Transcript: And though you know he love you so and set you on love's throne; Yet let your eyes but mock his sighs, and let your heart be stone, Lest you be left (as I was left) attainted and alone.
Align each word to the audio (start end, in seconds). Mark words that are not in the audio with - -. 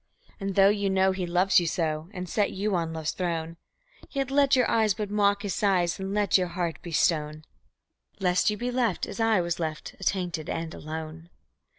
And 0.39 0.55
though 0.55 0.69
you 0.69 0.89
know 0.89 1.11
he 1.11 1.27
love 1.27 1.59
you 1.59 1.67
so 1.67 2.09
and 2.11 2.27
set 2.27 2.51
you 2.51 2.73
on 2.73 2.91
love's 2.91 3.11
throne; 3.11 3.57
Yet 4.09 4.31
let 4.31 4.55
your 4.55 4.67
eyes 4.67 4.95
but 4.95 5.11
mock 5.11 5.43
his 5.43 5.53
sighs, 5.53 5.99
and 5.99 6.11
let 6.11 6.39
your 6.39 6.47
heart 6.47 6.81
be 6.81 6.91
stone, 6.91 7.45
Lest 8.19 8.49
you 8.49 8.57
be 8.57 8.71
left 8.71 9.05
(as 9.05 9.19
I 9.19 9.41
was 9.41 9.59
left) 9.59 9.95
attainted 9.99 10.49
and 10.49 10.73
alone. 10.73 11.29